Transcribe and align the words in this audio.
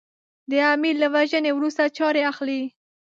د 0.51 0.53
امیر 0.73 0.95
له 1.03 1.07
وژنې 1.15 1.51
وروسته 1.53 1.93
چارې 1.97 2.21
اخلي. 2.31 2.61